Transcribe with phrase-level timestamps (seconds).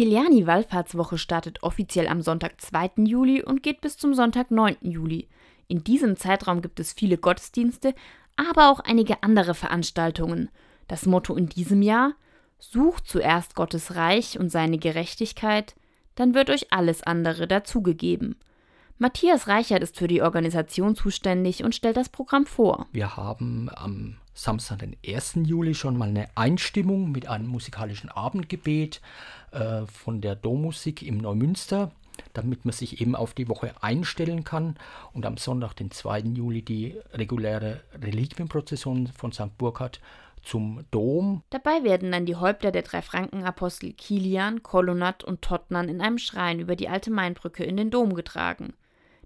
[0.00, 3.04] Kiliani-Wallfahrtswoche startet offiziell am Sonntag, 2.
[3.04, 4.78] Juli und geht bis zum Sonntag, 9.
[4.80, 5.28] Juli.
[5.68, 7.94] In diesem Zeitraum gibt es viele Gottesdienste,
[8.34, 10.48] aber auch einige andere Veranstaltungen.
[10.88, 12.14] Das Motto in diesem Jahr:
[12.58, 15.74] Sucht zuerst Gottes Reich und seine Gerechtigkeit,
[16.14, 18.36] dann wird euch alles andere dazugegeben.
[18.96, 22.86] Matthias Reichert ist für die Organisation zuständig und stellt das Programm vor.
[22.92, 25.40] Wir haben am Samstag, den 1.
[25.44, 29.00] Juli, schon mal eine Einstimmung mit einem musikalischen Abendgebet
[29.52, 31.90] äh, von der Dommusik im Neumünster,
[32.32, 34.76] damit man sich eben auf die Woche einstellen kann.
[35.12, 36.20] Und am Sonntag, den 2.
[36.20, 39.56] Juli, die reguläre Reliquienprozession von St.
[39.58, 40.00] Burkhard
[40.42, 41.42] zum Dom.
[41.50, 46.60] Dabei werden dann die Häupter der drei Frankenapostel Kilian, Kolonat und Tottnan in einem Schrein
[46.60, 48.72] über die alte Mainbrücke in den Dom getragen.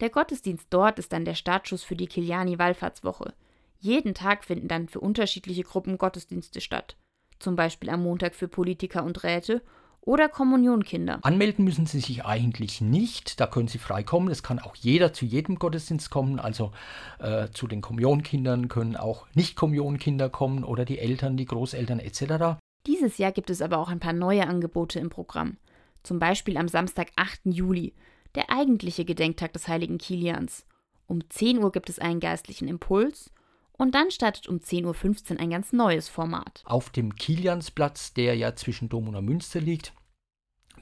[0.00, 3.34] Der Gottesdienst dort ist dann der Startschuss für die Kiliani-Wallfahrtswoche.
[3.80, 6.96] Jeden Tag finden dann für unterschiedliche Gruppen Gottesdienste statt.
[7.38, 9.62] Zum Beispiel am Montag für Politiker und Räte
[10.02, 11.20] oder Kommunionkinder.
[11.22, 14.28] Anmelden müssen Sie sich eigentlich nicht, da können Sie frei kommen.
[14.28, 16.72] Es kann auch jeder zu jedem Gottesdienst kommen, also
[17.20, 22.60] äh, zu den Kommunionkindern können auch Nicht-Kommunionkinder kommen oder die Eltern, die Großeltern etc.
[22.86, 25.56] Dieses Jahr gibt es aber auch ein paar neue Angebote im Programm.
[26.02, 27.40] Zum Beispiel am Samstag, 8.
[27.44, 27.94] Juli
[28.34, 30.66] der eigentliche Gedenktag des heiligen Kilians.
[31.06, 33.32] Um 10 Uhr gibt es einen geistlichen Impuls
[33.80, 36.62] und dann startet um 10.15 Uhr ein ganz neues Format.
[36.66, 39.94] Auf dem Kiliansplatz, der ja zwischen Dom und Münster liegt,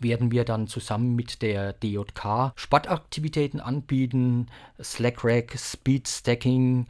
[0.01, 4.47] werden wir dann zusammen mit der DJK Sportaktivitäten anbieten,
[4.83, 6.89] Slackrack, Speed Stacking,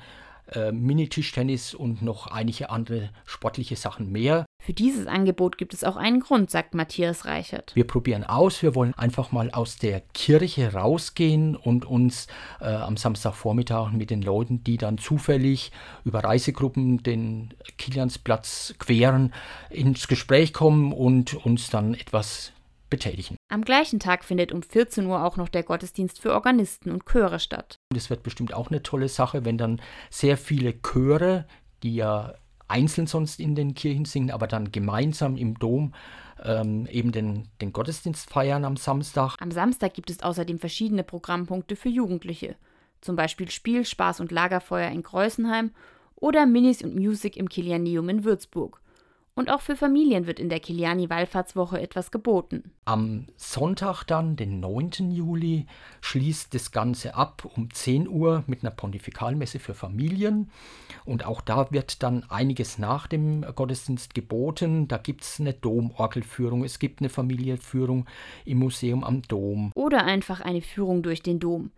[0.53, 4.47] äh, Mini-Tischtennis und noch einige andere sportliche Sachen mehr.
[4.61, 7.75] Für dieses Angebot gibt es auch einen Grund, sagt Matthias Reichert.
[7.75, 12.27] Wir probieren aus, wir wollen einfach mal aus der Kirche rausgehen und uns
[12.61, 15.73] äh, am Samstagvormittag mit den Leuten, die dann zufällig
[16.05, 19.33] über Reisegruppen den Kiliansplatz queren,
[19.71, 22.53] ins Gespräch kommen und uns dann etwas
[22.91, 23.37] betätigen.
[23.51, 27.41] Am gleichen Tag findet um 14 Uhr auch noch der Gottesdienst für Organisten und Chöre
[27.41, 27.77] statt.
[27.95, 31.47] Das wird bestimmt auch eine tolle Sache, wenn dann sehr viele Chöre,
[31.83, 32.35] die ja
[32.69, 35.95] einzeln sonst in den Kirchen singen, aber dann gemeinsam im Dom
[36.45, 39.37] ähm, eben den, den Gottesdienst feiern am Samstag.
[39.41, 42.57] Am Samstag gibt es außerdem verschiedene Programmpunkte für Jugendliche.
[43.01, 45.71] Zum Beispiel Spiel, Spaß und Lagerfeuer in Kreuzenheim
[46.15, 48.81] oder Minis und Music im Kilianeum in Würzburg.
[49.39, 52.73] Und auch für Familien wird in der Kiliani-Wallfahrtswoche etwas geboten.
[52.87, 55.13] Am Sonntag dann, den 9.
[55.13, 55.67] Juli,
[56.01, 60.51] schließt das Ganze ab um 10 Uhr mit einer Pontifikalmesse für Familien.
[61.05, 64.89] Und auch da wird dann einiges nach dem Gottesdienst geboten.
[64.89, 68.07] Da gibt es eine Domorgelführung, es gibt eine Familienführung
[68.45, 69.71] im Museum am Dom.
[69.77, 71.71] Oder einfach eine Führung durch den Dom.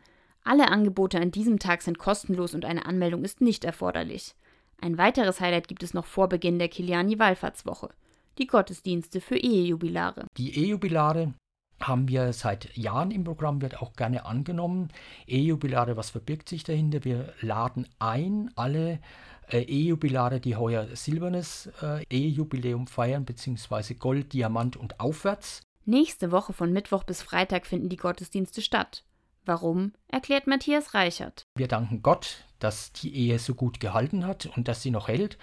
[0.44, 4.34] Alle Angebote an diesem Tag sind kostenlos und eine Anmeldung ist nicht erforderlich.
[4.80, 7.90] Ein weiteres Highlight gibt es noch vor Beginn der Kiliani-Wallfahrtswoche.
[8.38, 10.26] Die Gottesdienste für Ehejubilare.
[10.38, 11.34] Die Ehejubilare
[11.80, 14.88] haben wir seit Jahren im Programm, wird auch gerne angenommen.
[15.26, 17.04] Ehejubilare, was verbirgt sich dahinter?
[17.04, 19.00] Wir laden ein, alle
[19.48, 25.62] äh, Ehejubilare, die heuer silbernes äh, Ehejubiläum feiern, beziehungsweise Gold, Diamant und aufwärts.
[25.84, 29.04] Nächste Woche von Mittwoch bis Freitag finden die Gottesdienste statt.
[29.46, 31.44] Warum, erklärt Matthias Reichert.
[31.56, 35.38] Wir danken Gott, dass die Ehe so gut gehalten hat und dass sie noch hält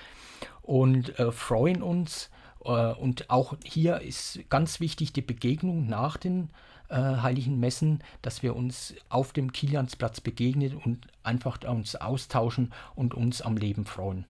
[0.61, 2.29] und äh, freuen uns.
[2.63, 6.49] Äh, und auch hier ist ganz wichtig die Begegnung nach den
[6.89, 13.13] äh, heiligen Messen, dass wir uns auf dem Kiliansplatz begegnen und einfach uns austauschen und
[13.13, 14.25] uns am Leben freuen.